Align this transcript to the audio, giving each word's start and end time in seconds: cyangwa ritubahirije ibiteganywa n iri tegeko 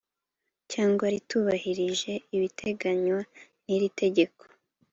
cyangwa 0.71 1.05
ritubahirije 1.13 2.11
ibiteganywa 2.35 3.19
n 3.65 3.67
iri 3.75 3.89
tegeko 4.01 4.41